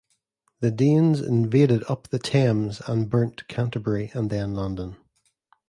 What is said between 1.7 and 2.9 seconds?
up the Thames